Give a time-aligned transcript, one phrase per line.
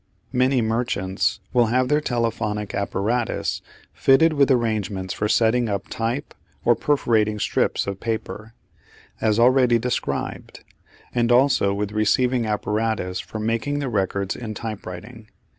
[0.33, 3.61] Many merchants will have their telephonic apparatus
[3.93, 6.33] fitted with arrangements for setting up type
[6.65, 8.55] or perforating strips of paper,
[9.21, 10.63] as already described;
[11.13, 15.27] and also with receiving apparatus for making the records in typewriting.